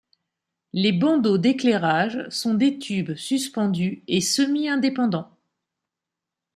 Les 0.73 0.93
bandeaux 0.93 1.37
d'éclairages 1.37 2.27
sont 2.29 2.55
des 2.55 2.79
tubes 2.79 3.13
suspendus 3.13 4.01
et 4.07 4.19
semi-indépendants. 4.19 5.37